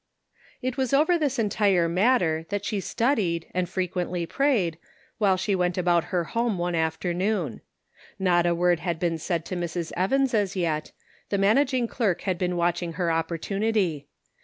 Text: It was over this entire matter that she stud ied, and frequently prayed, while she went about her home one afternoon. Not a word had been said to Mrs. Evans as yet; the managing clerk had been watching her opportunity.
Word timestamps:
It 0.63 0.77
was 0.77 0.95
over 0.95 1.15
this 1.19 1.37
entire 1.37 1.87
matter 1.87 2.47
that 2.49 2.65
she 2.65 2.79
stud 2.79 3.19
ied, 3.19 3.45
and 3.53 3.69
frequently 3.69 4.25
prayed, 4.25 4.79
while 5.19 5.37
she 5.37 5.53
went 5.53 5.77
about 5.77 6.05
her 6.05 6.23
home 6.23 6.57
one 6.57 6.73
afternoon. 6.73 7.61
Not 8.17 8.47
a 8.47 8.55
word 8.55 8.79
had 8.79 8.97
been 8.99 9.19
said 9.19 9.45
to 9.45 9.55
Mrs. 9.55 9.91
Evans 9.95 10.33
as 10.33 10.55
yet; 10.55 10.91
the 11.29 11.37
managing 11.37 11.87
clerk 11.87 12.21
had 12.21 12.39
been 12.39 12.57
watching 12.57 12.93
her 12.93 13.11
opportunity. 13.11 14.07